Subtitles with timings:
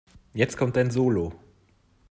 [0.33, 1.31] Jetzt kommt dein Solo.